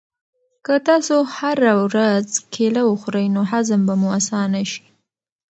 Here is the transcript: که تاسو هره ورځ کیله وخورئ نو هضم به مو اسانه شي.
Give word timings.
که 0.65 0.73
تاسو 0.87 1.15
هره 1.37 1.71
ورځ 1.85 2.27
کیله 2.53 2.81
وخورئ 2.89 3.27
نو 3.35 3.41
هضم 3.51 3.81
به 3.87 3.93
مو 4.01 4.09
اسانه 4.19 4.61
شي. 4.71 4.83